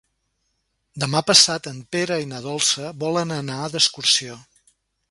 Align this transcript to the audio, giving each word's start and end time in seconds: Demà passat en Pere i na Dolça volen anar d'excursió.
Demà 1.03 1.21
passat 1.27 1.69
en 1.73 1.79
Pere 1.97 2.19
i 2.25 2.27
na 2.33 2.41
Dolça 2.49 2.91
volen 3.05 3.39
anar 3.41 3.61
d'excursió. 3.77 4.43